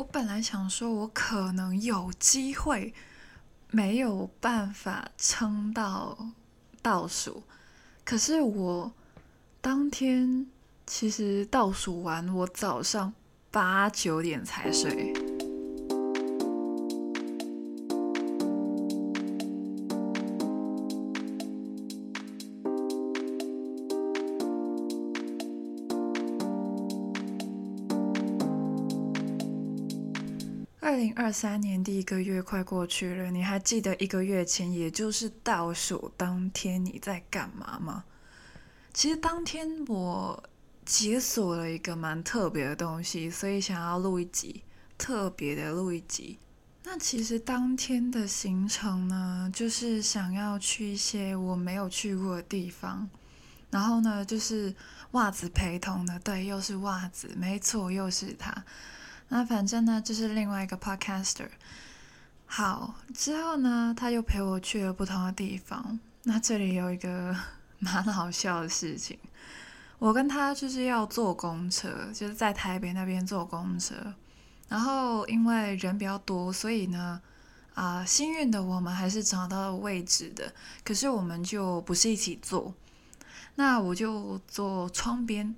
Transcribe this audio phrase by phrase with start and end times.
[0.00, 2.94] 我本来想说，我可能有机会
[3.70, 6.16] 没有办法撑到
[6.80, 7.42] 倒数，
[8.02, 8.90] 可是我
[9.60, 10.46] 当天
[10.86, 13.12] 其实倒数完，我早上
[13.50, 15.29] 八九点才睡。
[31.20, 38.04] 二三年第一个月快过去了，你还记得一个月前，也就是倒数当天你在干嘛吗？
[38.94, 40.42] 其实当天我
[40.86, 44.62] 解锁了一个蛮特别的东西，所以想要录一集
[44.96, 46.38] 特别的录一集。
[46.84, 53.06] 那其实当天的行程呢，就是想要去一些我没有去过的地方，
[53.68, 54.74] 然后呢，就是
[55.10, 58.64] 袜子陪同的，对，又是袜子，没错，又是他。
[59.32, 61.48] 那反正呢，就是另外一个 podcaster。
[62.46, 66.00] 好，之后呢，他又陪我去了不同的地方。
[66.24, 67.34] 那这里有一个
[67.78, 69.16] 蛮好笑的事情，
[70.00, 73.94] 我跟他就是要坐公车，就是在台北那边坐公车。
[74.68, 77.20] 然后因为人比较多，所以呢，
[77.74, 80.52] 啊、幸运的我们还是找到了位置的。
[80.84, 82.74] 可是我们就不是一起坐，
[83.54, 85.54] 那我就坐窗边。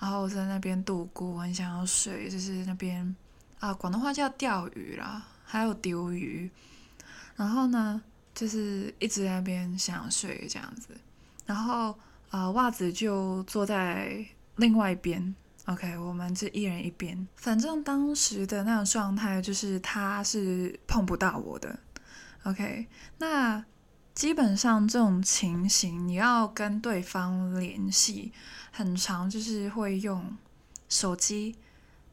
[0.00, 3.14] 然后我在那边度过，我很想要睡，就是那边
[3.58, 6.50] 啊，广东话叫钓鱼啦，还有丢鱼。
[7.36, 8.00] 然后呢，
[8.34, 10.88] 就是一直在那边想要睡这样子。
[11.44, 11.94] 然后
[12.30, 14.24] 啊，袜子就坐在
[14.56, 15.34] 另外一边。
[15.66, 17.28] OK，我们是一人一边。
[17.36, 21.78] 反正当时的那种状态就是他是碰不到我的。
[22.44, 22.86] OK，
[23.18, 23.62] 那。
[24.12, 28.32] 基本上这种情形，你要跟对方联系，
[28.70, 30.36] 很常就是会用
[30.88, 31.56] 手机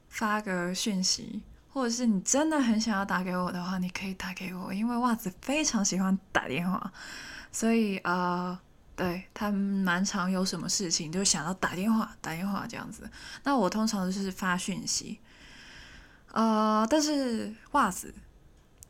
[0.09, 1.41] 发个讯息，
[1.73, 6.91] 或者是你真的很想要打给我的话，你可以打给我，因为袜子非常喜欢打电话，
[7.51, 8.57] 所以呃，
[8.95, 13.09] 对，他蛮常有什么事情就想要打电话，打电话这样子。
[13.43, 15.19] 那我通常就是发讯息，
[16.31, 18.13] 呃，但是袜子。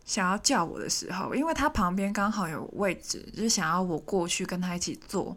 [0.06, 5.36] 想要叫我的时候，因为他旁边刚好有位置，就是想要我过去跟他一起坐，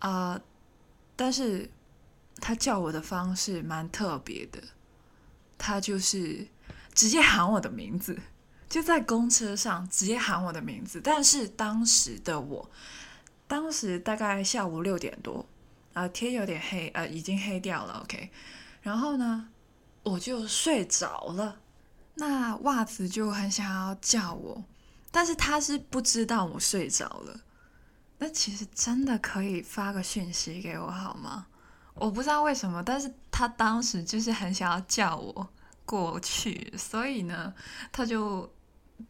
[0.00, 0.36] 呃，
[1.18, 1.68] 但是
[2.36, 4.62] 他叫我的方式蛮特别的，
[5.58, 6.46] 他就是
[6.94, 8.16] 直接喊我的名字，
[8.68, 11.00] 就在公车上直接喊我的名字。
[11.02, 12.70] 但是当时的我，
[13.48, 15.44] 当时大概下午六点多，
[15.92, 18.30] 啊、天有点黑，呃，已经黑掉了，OK，
[18.82, 19.48] 然后呢，
[20.04, 21.60] 我就睡着了。
[22.14, 24.64] 那袜子就很想要叫我，
[25.10, 27.40] 但是他是不知道我睡着了。
[28.18, 31.46] 那其实真的可以发个讯息给我好吗？
[31.94, 35.48] 我不知道为什么，但是他当时就是很想要叫我
[35.84, 37.54] 过去，所以呢，
[37.90, 38.52] 他就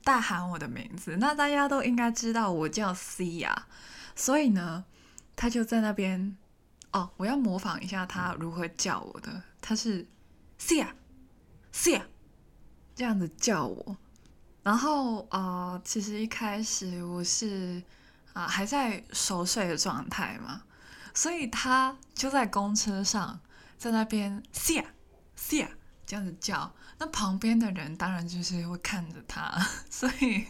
[0.02, 1.16] 大喊我的名字。
[1.18, 3.66] 那大家都应该知道我叫 C 呀
[4.14, 4.84] 所以呢，
[5.36, 6.36] 他就在那边。
[6.90, 10.06] 哦，我要模仿一下他如何叫我的，他是
[10.56, 10.94] C 呀
[11.70, 12.06] ，C 呀。
[12.94, 13.96] 这样子叫我，
[14.62, 17.80] 然后呃，其实一开始我是
[18.32, 20.62] 啊、还在熟睡的状态嘛，
[21.14, 23.40] 所以他就在公车上，
[23.76, 24.84] 在那边 Cia
[25.36, 25.68] Cia
[26.06, 29.58] 这样子叫，那旁边的人当然就是会看着他，
[29.90, 30.46] 所以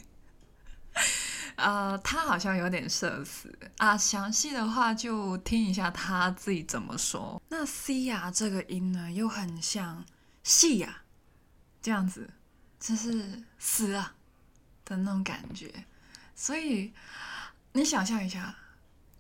[1.57, 3.97] 呃，他好像有点社死啊。
[3.97, 7.43] 详细的话就听一下他自己怎么说。
[7.49, 10.05] 那 Cia 这个音呢，又很像
[10.43, 11.03] 细呀
[11.81, 12.31] 这样子。
[12.81, 14.15] 就是死啊
[14.85, 15.85] 的那种感觉，
[16.37, 16.93] 所以
[17.73, 18.55] 你想象一下，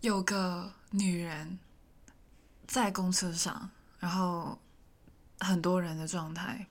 [0.01, 1.59] 有个女人
[2.67, 4.59] 在公车上，然后
[5.41, 6.67] 很多人的状态，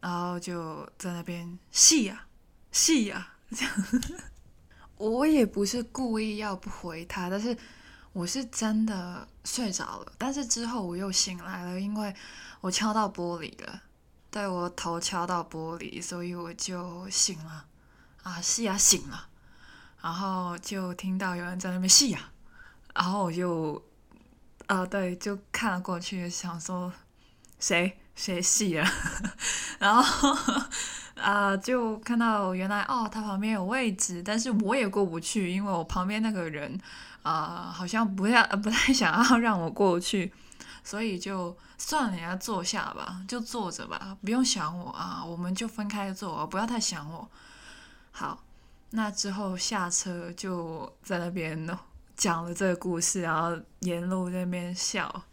[0.00, 2.26] 然后就在那边戏呀
[2.72, 3.74] 戏呀这样。
[4.96, 7.56] 我也不是故意要不回她，但是
[8.12, 12.14] 我是真的睡着了，但是之后我又醒来了，因为
[12.60, 13.82] 我敲到玻璃了。
[14.30, 17.66] 对，我头敲到玻璃，所以我就醒了，
[18.22, 19.28] 啊，是呀，醒了，
[20.04, 22.20] 然后就听到有人在那边戏呀，
[22.94, 23.82] 然后我就，
[24.66, 26.92] 啊，对，就看了过去，想说
[27.58, 28.86] 谁谁戏了，
[29.80, 30.36] 然后
[31.16, 36.78] 啊， 就看到原来哦，他旁边有位置，但是我也过不去，因为我旁边那个人
[37.22, 40.30] 啊，好像不太不太想要让我过去。
[40.82, 47.26] 所以就算了，你要坐下吧，就坐着吧，不用想我啊，我们就分开坐，不要太想我。
[48.12, 48.44] 好，
[48.96, 51.68] 那之后下车就在那边
[52.14, 55.24] 讲了这个故事，然后沿路那边笑。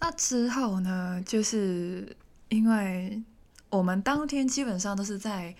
[0.00, 2.14] 那之后呢，就是
[2.50, 3.22] 因为
[3.70, 5.56] 我们当天基本上都是在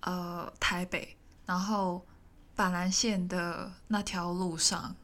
[0.00, 2.06] 呃台北，然后
[2.54, 4.94] 板南线的那条路上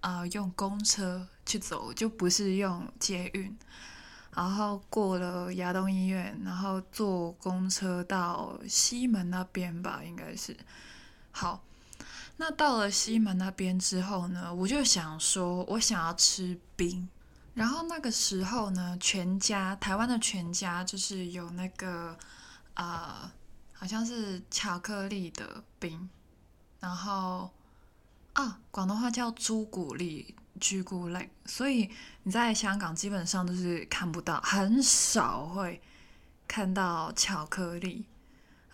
[0.00, 3.54] 啊、用公车去走，就不是用捷运。
[4.34, 10.56] 然后过了亚东医院，然后坐公车到西门那边吧，应该是。
[11.30, 11.62] 好，
[12.36, 17.08] 那到了西门那边之后呢，我就想说，我想要吃冰。
[17.54, 22.16] 然后那个时候呢，全家台湾的全家就是有那个
[22.74, 23.30] 呃，
[23.72, 26.08] 好像是巧克力的冰，
[26.80, 27.50] 然后
[28.34, 30.34] 啊，广东话叫朱古力。
[30.60, 31.88] 朱古力，所以
[32.24, 35.80] 你在香港基本上都是看不到，很少会
[36.48, 38.04] 看到巧克力，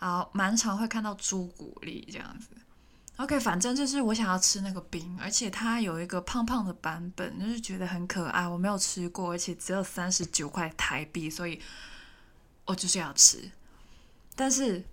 [0.04, 2.48] 好，蛮常会看到朱古力这样子。
[3.16, 8.46] OK，反正就是我想要吃那个冰，而且它有一个胖胖的版本，就是觉得很可爱。
[8.46, 11.58] 我没有吃过，而且只有三十九块台币，所以
[12.66, 13.50] 我就是要吃。
[14.36, 14.84] 但是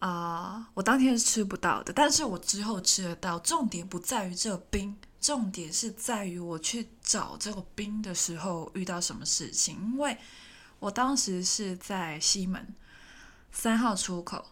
[0.00, 3.38] 啊、我当天是吃不到的，但是我之后吃得到。
[3.38, 4.94] 重点不在于这个冰。
[5.18, 10.18] 重点是在于我去找这个冰的时候遇到什么事情，因为
[10.78, 12.74] 我当时是在西门
[13.52, 14.46] 三号出口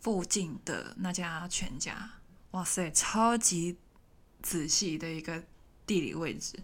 [0.00, 2.10] 附近的那家全家，
[2.52, 3.76] 哇塞，超级
[4.40, 5.42] 仔细的一个
[5.86, 6.60] 地理位置。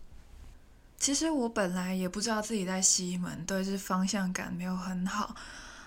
[0.96, 5.36] 其实我本来也不知道自己在西门，对，这方向感没有很好。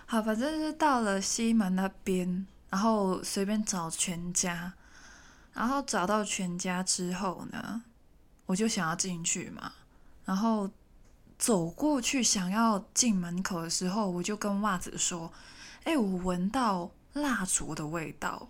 [0.06, 4.73] 好，反正是到了西门那边，然后随便找全家。
[5.53, 7.83] 然后找到全家之后呢，
[8.45, 9.73] 我就想要进去嘛。
[10.23, 10.69] 然后
[11.41, 15.33] 走过去想要进门口的时候，我就跟袜子说
[15.85, 18.47] ：“哎，我闻到蜡烛的味道。”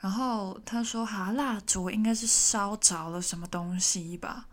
[0.00, 4.48] 然后他说：“哈，蜡烛应该是烧着了什么东西吧？”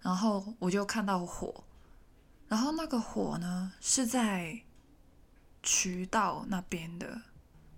[0.00, 1.64] 然后我就看到火，
[2.46, 4.60] 然后那个火呢是在
[5.64, 7.22] 渠道那边的。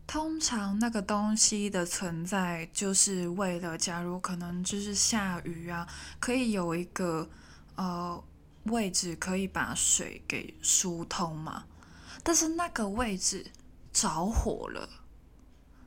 [0.06, 5.88] 通常那个东西的存在，就是为了假如可能就是下雨啊，
[6.20, 7.30] 可以有一个
[7.76, 8.22] 呃
[8.64, 11.64] 位置可以把水给疏通嘛。
[12.22, 13.50] 但是那个位置
[13.92, 14.88] 着火了，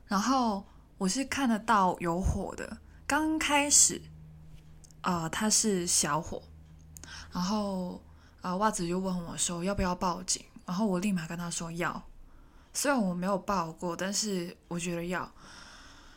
[0.08, 0.66] 然后
[0.98, 2.78] 我是看得到有火的。
[3.08, 4.02] 刚开始，
[5.02, 6.44] 呃，它是小火，
[7.32, 8.04] 然后
[8.42, 12.04] 呃袜子就问我说要不要报警，然后我立马跟他说要。
[12.74, 15.32] 虽然我没有报过，但是我觉得要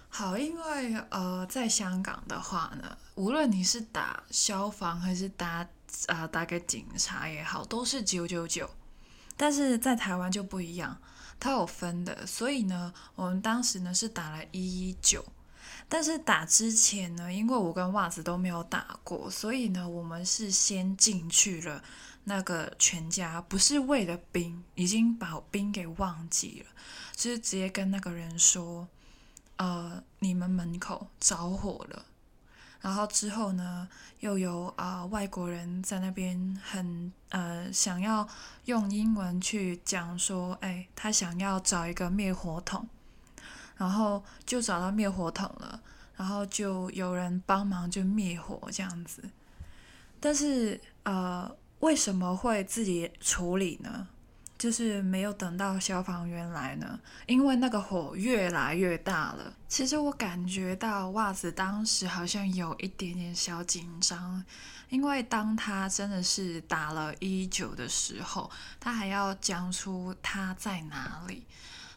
[0.08, 5.64] 好，因为呃，在香港的话呢，无论你是打消防还是打、
[6.06, 8.68] 呃、打给警察也好，都是九九九。
[9.36, 11.00] 但是在台湾就不一样，
[11.38, 15.24] 它有分的，所以呢，我们当时呢是打了一一九。
[15.88, 21.82] 但是打之前呢，因为我跟袜子都没有打过，所以呢，我们是先进去了。
[22.24, 26.70] 那个全家不是为了冰，已经把冰给忘记了，
[27.14, 28.86] 就是直接跟那个人说，
[29.56, 32.04] 呃，你们门口着火了。
[32.80, 33.88] 然后之后呢，
[34.20, 38.26] 又有啊、外国人在那边很呃想要
[38.64, 42.88] 用英文去讲说，哎，他想要找一个灭火筒，
[43.76, 45.80] 然后就找到灭火筒了，
[46.16, 49.22] 然后就有人帮忙就灭火这样子，
[50.20, 51.50] 但是呃。
[51.80, 54.08] 为什么会自己处理呢？
[54.58, 56.98] 就是没有等到消防员来呢？
[57.26, 59.54] 因为那个火越来越大了。
[59.68, 64.44] 其实我感觉到袜子当时好像有一点点小紧张，
[64.88, 68.50] 因为当他真的是打了一九的时候，
[68.80, 71.46] 他还要讲出他在哪里。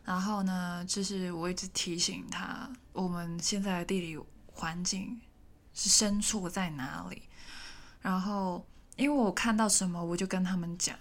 [0.06, 5.20] 然后呢，就是我一直提醒他，我们现在的地理环境
[5.74, 7.24] 是身处在哪里，
[8.02, 8.66] 然后。
[8.98, 10.96] 因为我看到什么，我就跟他们讲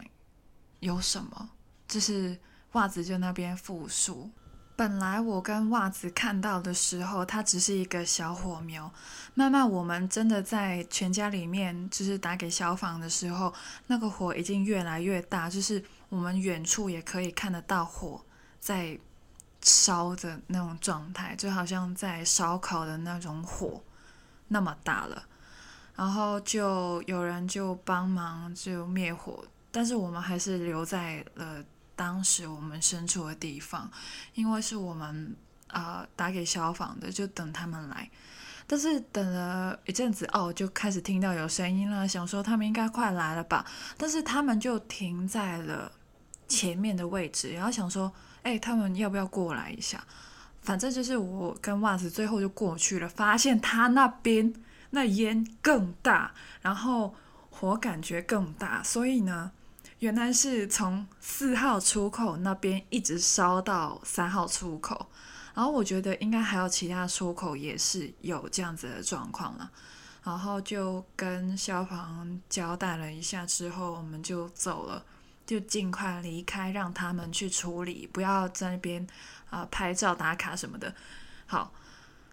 [0.81, 1.51] 有什么，
[1.87, 2.39] 就是
[2.73, 4.31] 袜子就那边复述。
[4.77, 8.91] 本来我跟袜子看到的时候，它只是一个小火苗。
[9.35, 13.53] 慢慢我们真的在全家里面，就是打给消防的时候，
[13.89, 18.25] 那个火已经越来越大，就是我们远处也可以看得到火
[18.59, 18.99] 在
[19.61, 23.83] 烧的那种状态，就好像在烧烤的那种火
[24.49, 25.25] 那么大了。
[25.95, 33.91] 然后就有人就帮忙就灭火，但是我们还是留在了当时我们身处的地方，
[34.35, 35.37] 因为是我们
[35.69, 38.11] 啊、呃、打给消防的，就等他们来。
[38.67, 45.91] 但是等了一阵子哦，就开始听到有声音了，想说他们应该快来了吧，但是他们就停在了
[46.49, 48.13] 前面的位置，然后想说，
[48.43, 50.05] 哎，他们要不要过来一下？
[50.63, 54.53] 反正就是我跟袜子最后就过去了，发现他那边。
[54.93, 57.15] 那烟更大，然后
[57.49, 59.53] 火感觉更大，所以呢，
[60.01, 65.11] 原来是从四号出口那边一直烧到三号出口，
[65.55, 69.71] 然后我觉得应该还有其他出口也是有这样子的状况了，
[70.25, 75.05] 然后就跟消防交代了一下之后，我们就走了，
[75.47, 79.07] 就尽快离开，让他们去处理，不要在那边
[79.51, 80.95] 啊、拍照打卡什么的。
[81.47, 81.73] 好。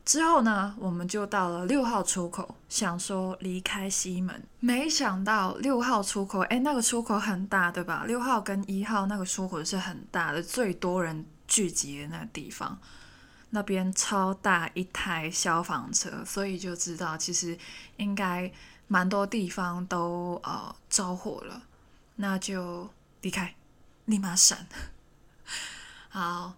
[0.07, 8.05] 之后呢，我们就到了六号出口，想说离开西门，没想到六号出口，哎，那个出口很大，对吧？
[8.07, 12.79] 六号跟一号那个出口是很大的，最多人聚集的那个地方，
[13.49, 17.57] 那边超大一台消防车，所以就知道其实
[17.97, 18.49] 应该
[18.87, 21.63] 蛮多地方都呃着火了，
[22.15, 23.53] 那就离开，
[24.05, 24.65] 立马闪，
[26.07, 26.53] 好。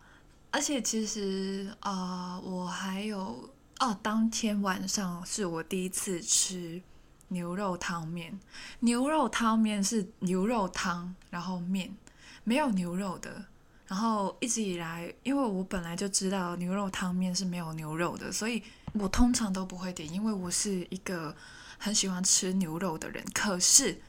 [0.51, 6.81] 而且其实啊、我还有哦，当天晚上是我第一次吃
[7.29, 8.39] 牛肉汤面。
[8.79, 11.95] 牛肉汤面是牛肉汤，然后面
[12.43, 13.45] 没有牛肉的。
[13.87, 18.61] 然后一直以来，因为我本来就知道牛肉汤面是没有牛肉的，所以
[18.93, 21.35] 我通常都不会点，因为我是一个
[21.77, 23.23] 很喜欢吃牛肉的人。
[23.33, 24.01] 可是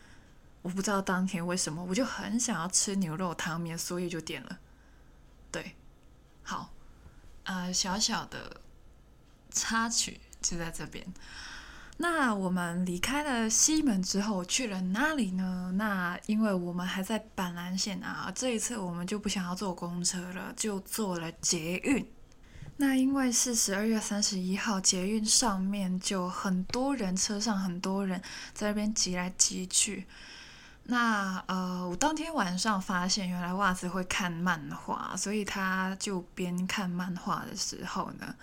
[0.62, 4.58] 我不知道当天为什么，我就很想要吃牛肉汤面，所以就点了。
[5.52, 5.76] 对。
[6.50, 6.68] 好，
[7.44, 8.60] 呃，小小的
[9.52, 11.06] 插曲就在这边。
[11.98, 15.70] 那我们离开了西门之后，去了哪里呢？
[15.76, 22.04] 那因为我们还在板南线啊，这一次我们就不想要坐公车了，就坐了捷运。
[22.78, 28.20] 那因为是十二月三十一号，捷运上面就很多人，车上很多人
[28.52, 30.08] 在那边挤来挤去。
[30.90, 38.34] 那呃，我当天晚上发现，原来袜子会看漫画，所以他就边看漫画的时候呢，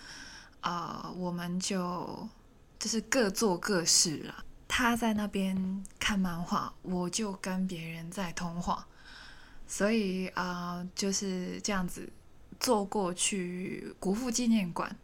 [0.62, 2.26] 呃，我们就
[2.78, 4.34] 就是各做各事了。
[4.66, 8.86] 他在那边看漫画，我就跟别人在通话，
[9.66, 12.10] 所以啊、就是这样子
[12.58, 14.96] 坐过去国父纪念馆。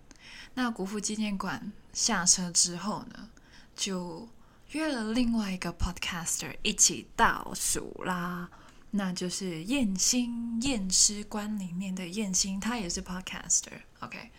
[0.54, 3.28] 那国父纪念馆下车之后呢，
[3.76, 4.26] 就。
[4.74, 8.50] 约了另外一个 podcaster 一起倒数啦，
[8.90, 13.80] 那就是燕心验尸官里面的燕心，他也是 podcaster。
[14.00, 14.30] OK，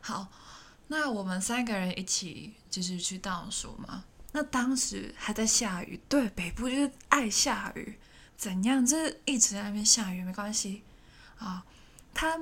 [0.00, 0.28] 好，
[0.86, 4.04] 那我们三个人一起就是去倒数嘛。
[4.30, 7.98] 那当时还在下雨，对，北部就是爱下雨，
[8.36, 8.86] 怎样？
[8.86, 10.84] 就是一直在那边下雨，没关系
[11.38, 11.64] 啊。
[12.14, 12.38] 他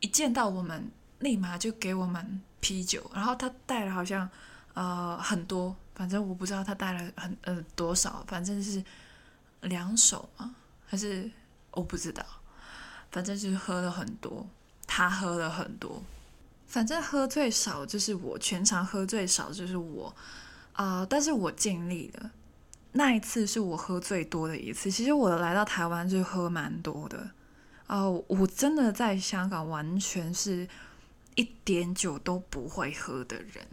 [0.00, 4.28] 一见到我们，立马就给我们啤酒，然后他带了好像
[4.72, 5.76] 呃很多。
[5.94, 8.82] 反正我不知道他带了很呃多少，反正是
[9.62, 10.54] 两手嘛？
[10.86, 11.30] 还是
[11.70, 12.24] 我不知道。
[13.10, 14.48] 反正就是喝了很多，
[14.86, 16.02] 他喝了很多。
[16.66, 20.14] 反正喝最少就是我，全场喝最少就是我
[20.72, 22.30] 啊、但是我尽力了。
[22.92, 24.90] 那一次是我喝最多的一次。
[24.90, 27.18] 其实我来到台湾就喝蛮多的
[27.86, 28.24] 啊、呃！
[28.28, 30.66] 我真的在香港完全是
[31.34, 33.66] 一点酒都不会喝的人。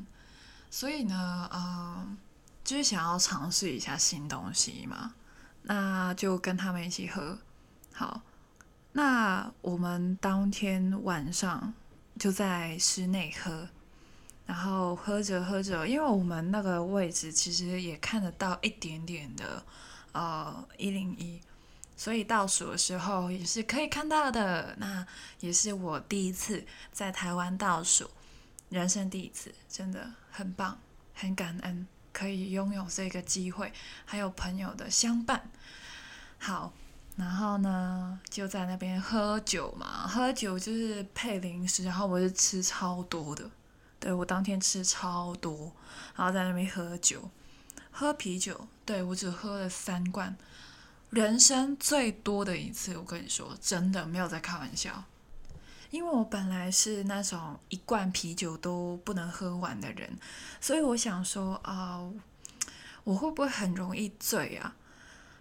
[0.72, 2.18] 所以呢，呃，
[2.64, 5.16] 就是想要尝试一下新东西嘛，
[5.64, 7.38] 那就跟他们一起喝。
[7.92, 8.22] 好，
[8.92, 11.74] 那我们当天晚上
[12.20, 13.68] 就在室内喝，
[14.46, 19.64] 然后喝着喝着，因为我们那个位置其实也看得到一点点的
[20.12, 21.42] 呃一零一，
[21.98, 24.76] 所以倒数的时候也是可以看到的。
[24.78, 25.06] 那
[25.40, 28.10] 也是我第一次在台湾倒数。
[28.70, 30.80] 人生第一次，真的很棒，
[31.14, 33.74] 很感恩可以拥有这个机会，
[34.06, 35.50] 还有朋友的相伴。
[36.38, 36.72] 好，
[37.16, 43.50] 然后呢，就在那边喝酒嘛，喝酒就是配零食，然后我是吃超多的，
[44.00, 45.74] 对，我当天吃超多，
[46.16, 47.30] 然后在那边喝酒，
[47.92, 50.38] 喝啤酒，对，我只喝了三罐，
[51.10, 55.04] 人生最多的一次，我跟你说，真的没有在开玩笑。
[55.92, 60.18] 因为我本来是那种一罐啤酒都不能喝完的人，
[60.62, 62.08] 所以我想说啊、
[63.04, 64.76] 我会不会很容易醉啊？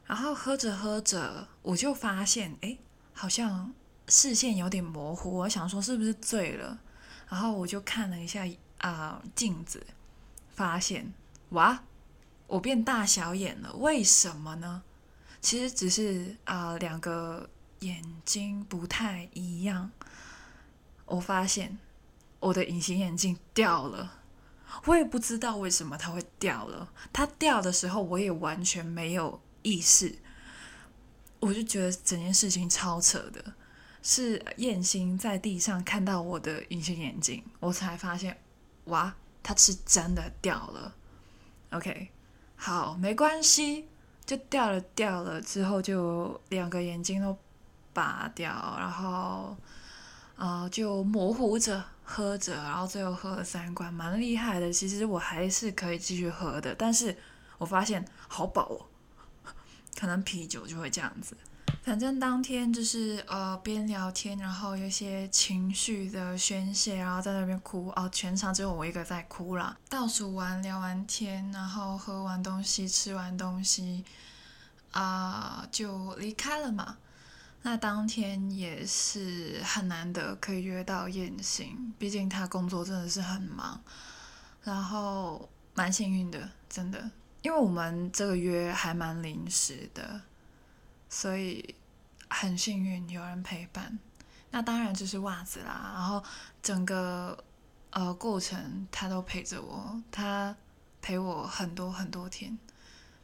[0.06, 2.78] 然后喝着喝着，我就发现，哎，
[3.12, 3.74] 好像
[4.08, 5.36] 视线有点模糊。
[5.36, 6.78] 我想说是不是醉了？
[7.28, 8.46] 然后我就看了一下
[8.78, 9.86] 啊、镜子，
[10.54, 11.12] 发现
[11.50, 11.82] 哇，
[12.46, 13.74] 我变大小眼了。
[13.74, 14.82] 为什么呢？
[15.42, 17.50] 其实只是啊、两个
[17.80, 19.90] 眼睛不太一样。
[21.08, 21.78] 我发现
[22.40, 24.20] 我的隐形眼镜掉了，
[24.84, 26.90] 我也不知道为什么它会掉了。
[27.12, 30.18] 它掉的时候，我也完全没有意识，
[31.40, 33.54] 我就觉得整件事情超扯的。
[34.00, 38.38] 是燕心在地上看到我的隐形眼镜，我才发现，
[38.84, 40.94] 哇，它是真的掉了。
[41.70, 42.08] OK，
[42.54, 43.88] 好，没关系，
[44.24, 47.36] 就掉了掉了之后就两个眼睛都
[47.92, 49.56] 拔掉，然后
[50.38, 54.72] 呃就模糊着喝着，然后最后喝了三罐，蛮厉害的。
[54.72, 57.14] 其实我还是可以继续喝的，但是
[57.58, 58.86] 我发现好饱哦，
[59.98, 61.36] 可能啤酒就会这样子。
[61.82, 69.76] 反正当天就是呃边聊天，然后有些情绪的宣泄，然后在那边哭哦，全场只有我一个在哭啦。
[69.88, 74.04] 倒数完聊完天，然后喝完东西，吃完东西，
[74.92, 76.96] 啊、就离开了嘛。
[77.62, 83.82] 那当天也是很难得可以约到燕行，毕竟他工作真的是很忙，
[84.62, 87.10] 然后蛮幸运的，真的，
[87.42, 90.22] 因为我们这个约还蛮临时的。
[91.10, 91.74] 所以
[92.28, 93.98] 很幸运有人陪伴，
[94.50, 95.92] 那当然就是袜子啦。
[95.94, 96.22] 然后
[96.62, 97.42] 整个
[97.90, 100.54] 呃过程他都陪着我，他
[101.00, 102.58] 陪我很多很多天，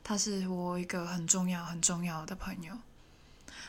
[0.03, 2.75] 他是我一个很重要很重要的朋友。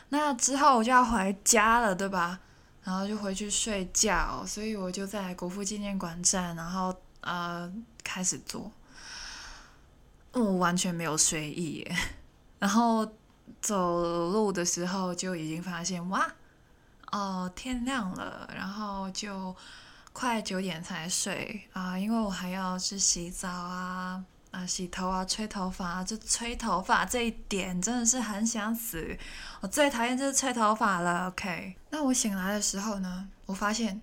[0.08, 2.40] 那之后我就要回家了，对吧？
[2.82, 7.72] 然后就回去睡觉，所以我就在国父纪念馆站，然后呃
[8.04, 8.70] 开始做，
[10.32, 11.86] 我完全没有睡意，
[12.58, 13.10] 然后。
[13.60, 16.24] 走路的时候就已经发现哇，
[17.10, 19.54] 哦天亮了，然后就
[20.12, 24.24] 快九点才睡啊，因为我还要去洗澡啊
[24.56, 29.18] 啊洗头啊吹头发啊，就吹头发这一点真的是很想死，
[29.60, 31.28] 我最讨厌就是吹头发了。
[31.28, 34.00] OK，那我醒来的时候呢，我发现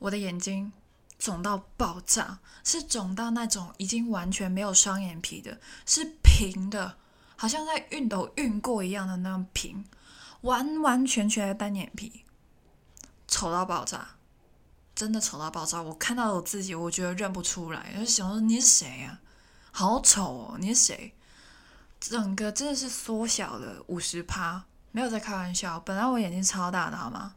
[0.00, 0.72] 我的眼睛
[1.18, 6.96] 肿到爆炸，是肿到那种已经完全没有双眼皮的，是平的。
[7.36, 9.84] 好像在熨斗熨过一样的那种平，
[10.42, 12.24] 完完全全的单眼皮，
[13.28, 14.16] 丑到爆炸，
[14.94, 15.82] 真的丑到爆炸。
[15.82, 19.18] 我看到我自己，我觉得认不出来，就想说你是谁呀？
[19.72, 21.14] 好丑哦，你是谁？
[22.00, 25.80] 整个真的是缩小了五十趴，没有在开玩笑。
[25.80, 27.34] 本来我眼睛超大的，好吗？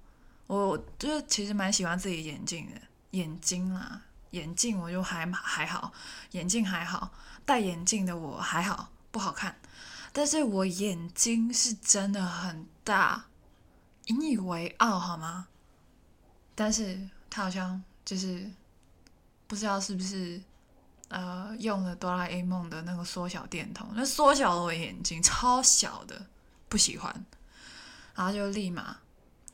[0.47, 5.91] 我就是其实蛮喜欢自己眼镜的，眼睛啦，眼镜我就还还好，
[6.31, 7.11] 眼镜还好，
[7.45, 9.57] 戴眼镜的我还好，不好看。
[10.13, 13.25] 但是我眼睛是真的很大，
[14.05, 15.47] 引以为傲好吗？
[16.55, 18.49] 但是他好像就是
[19.45, 20.41] 不知道是不是
[21.09, 26.25] 呃用了哆啦 A 梦的那个缩小电筒，那缩小了我眼睛超小的，
[26.67, 27.25] 不喜欢，
[28.15, 28.97] 然后就立马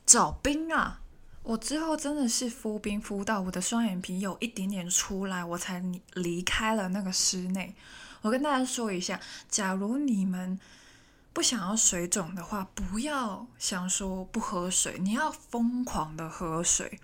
[0.06, 1.02] 找冰啊！
[1.42, 7.76] 我之后真的是敷冰敷到我的双眼皮有一点点出来，我才离开了那个室内。
[8.22, 9.20] 我跟大家说一下，
[9.50, 10.58] 假如你们
[11.34, 17.02] 不想要水肿的话，不要想说不喝水，你要疯狂的喝水。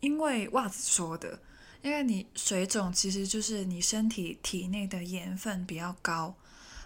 [0.00, 1.40] 因为袜子说的，
[1.82, 6.34] 因为你水肿其实就是你身体体内的盐分比较高，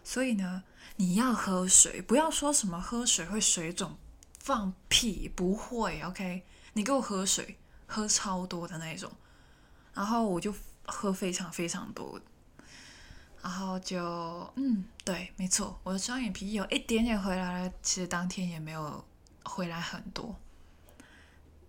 [0.03, 0.63] 所以呢，
[0.97, 3.97] 你要喝水，不要说什么喝水会水肿，
[4.39, 6.43] 放屁，不会，OK？
[6.73, 9.11] 你给我喝水，喝超多的那种，
[9.95, 10.55] 然后我就
[10.87, 12.21] 喝非常非常多。
[13.43, 14.01] 然后就
[14.57, 19.05] 嗯，对，没错，我的双眼皮有一点点回来了，其实当天也没有
[19.45, 20.35] 回来很多。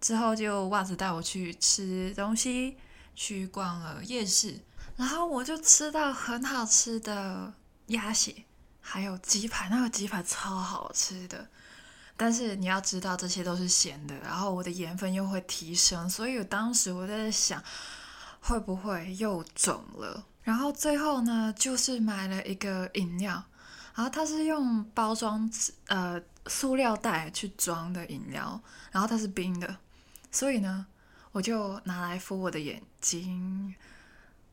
[0.06, 2.78] 之后就袜子带我去吃东西，
[3.15, 4.60] 去逛了夜市，
[4.96, 7.52] 然后我就吃到很好吃的
[7.88, 8.46] 鸭血，
[8.80, 11.48] 还有鸡排，那个鸡排超好吃的。
[12.15, 17.60] 但是你要知道，这些都是咸的，然后我的盐分又会提升，所以我当时我在想，
[18.41, 20.24] 会不会又肿了？
[20.44, 23.44] 然后最后呢，就是买了一个饮料，
[23.96, 29.76] 然后它是用包装纸呃塑料袋去装的饮料，然后它是冰的，
[30.36, 30.86] 所以呢，
[31.32, 33.74] 我就拿来敷我的眼睛。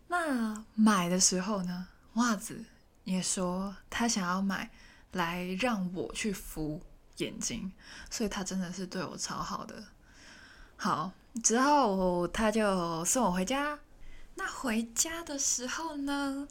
[0.06, 2.64] 那买的时候呢，袜子
[3.02, 4.70] 也说他想要买
[5.10, 6.80] 来让我去敷
[7.16, 7.72] 眼睛，
[8.08, 9.82] 所以他真的是对我超好的。
[10.76, 11.10] 好，
[11.42, 13.76] 之后他就送我回家。
[14.36, 16.46] 那回家的时候呢，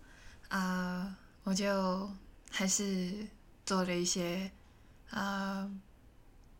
[0.49, 2.11] 啊、我就
[2.49, 3.25] 还是
[3.65, 4.51] 做了一些
[5.09, 5.71] 啊、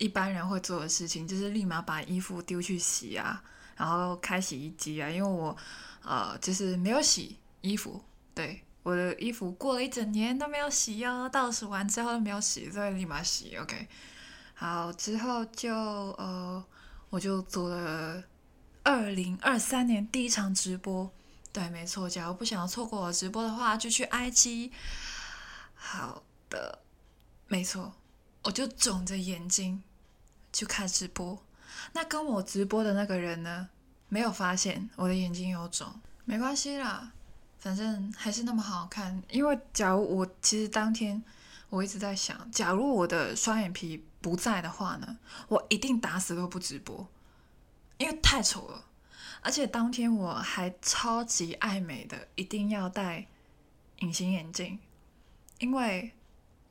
[0.02, 3.42] 一般人会做的事情，就是立马把衣服丢去洗啊，
[3.78, 5.56] 然后开洗衣机啊，因为我
[6.04, 8.02] 呃就是没有洗衣服，
[8.34, 13.88] 对，我的衣服过了一整年都没有洗哦，倒数完之后都没有洗，所以立马洗，OK。
[14.56, 16.66] 好，之后就呃
[17.12, 18.24] 我就做了。
[18.84, 21.12] 二零二三年第一场直播，
[21.54, 22.10] 对，没错。
[22.10, 24.72] 假如不想要错过我直播的话，就去 IG。
[25.76, 26.80] 好的，
[27.48, 27.94] 没错，
[28.42, 29.84] 我就肿着眼睛
[30.52, 31.42] 去开直播。
[31.94, 33.70] 那跟我直播的那个人呢，
[34.10, 35.88] 没有发现我的眼睛有肿，
[36.26, 37.12] 没关系啦。
[37.60, 39.22] 反正还是那么好看。
[39.30, 41.24] 因为假如我其实当天
[41.70, 47.08] 我一直在想，假如我的双眼皮不在的话呢，我一定打死都不直播，
[47.98, 48.86] 因为太丑了。
[49.44, 53.26] 而且当天我还超级爱美的，一定要戴
[54.00, 54.80] 隐形眼镜，
[55.60, 56.12] 因为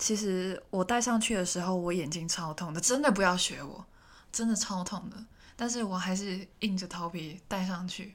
[0.00, 3.84] 其实我戴上去的时候，我眼睛超痛的，真的不要学我，
[4.32, 5.16] 真的超痛的。
[5.54, 8.14] 但是我还是硬着头皮戴上去。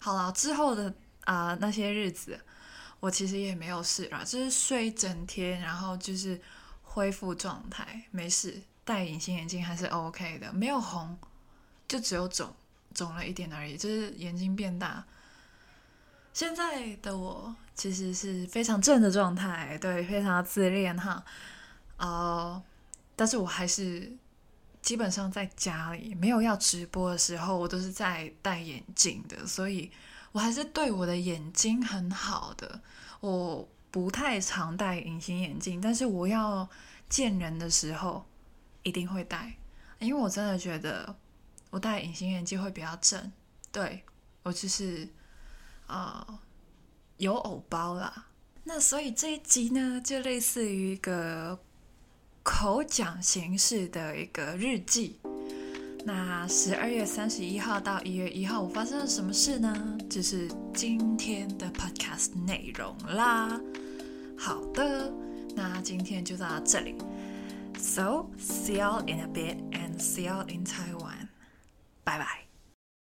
[0.00, 0.92] 好了，之后的
[1.24, 2.40] 啊、那些日子，
[2.98, 6.40] 我其实也没有事啦，就是睡一整天，然后就是
[6.82, 8.60] 恢复状态，没事。
[8.84, 11.16] 戴隐形眼镜还是 OK 的，没有红，
[11.86, 12.52] 就只有肿，
[12.92, 15.06] 肿了一点而已，就是眼睛变大。
[16.32, 21.24] 现在的我其实是非常正的状态，对，非常自恋哈。
[21.96, 22.62] 呃，
[23.16, 24.12] 但是我还是。
[24.82, 29.88] 基本上在家里没有要直播的时候，我都是在戴眼镜的，所以
[30.32, 32.80] 我还是对我的眼睛很好的。
[33.20, 36.68] 我不太常戴隐形眼镜，但是我要
[37.08, 38.26] 见人的时候
[38.82, 39.54] 一定会戴，
[40.00, 41.14] 因为我真的觉得
[41.70, 43.30] 我戴隐形眼镜会比较正。
[43.70, 44.02] 对，
[44.42, 45.08] 我就是
[45.92, 46.40] 啊、
[47.18, 48.26] 有偶包啦。
[48.64, 51.58] 那所以这一集呢，就类似于一个。
[52.44, 55.20] 口讲形式的一个日记。
[56.04, 59.96] 那十二月三十一号到一月一号，我发生了什么事呢？
[60.10, 63.60] 就是今天的 podcast 内容啦。
[64.36, 65.08] 好的，
[65.54, 66.96] 那今天就到这里。
[67.78, 71.28] So see you in a bit and see you in Taiwan.
[72.04, 72.51] Bye bye.